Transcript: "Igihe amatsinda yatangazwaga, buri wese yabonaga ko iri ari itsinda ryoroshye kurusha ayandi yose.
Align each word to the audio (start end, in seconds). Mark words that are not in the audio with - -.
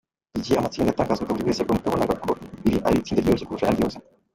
"Igihe 0.37 0.55
amatsinda 0.57 0.89
yatangazwaga, 0.89 1.33
buri 1.35 1.47
wese 1.47 1.59
yabonaga 1.61 2.15
ko 2.23 2.29
iri 2.67 2.77
ari 2.87 2.97
itsinda 3.01 3.21
ryoroshye 3.23 3.45
kurusha 3.47 3.65
ayandi 3.65 3.83
yose. 3.85 3.97